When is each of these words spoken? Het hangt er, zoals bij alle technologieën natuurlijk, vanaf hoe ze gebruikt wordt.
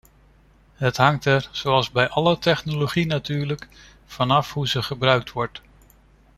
Het 0.73 0.97
hangt 0.97 1.25
er, 1.25 1.49
zoals 1.51 1.91
bij 1.91 2.09
alle 2.09 2.37
technologieën 2.37 3.07
natuurlijk, 3.07 3.67
vanaf 4.05 4.53
hoe 4.53 4.67
ze 4.67 4.83
gebruikt 4.83 5.31
wordt. 5.31 5.61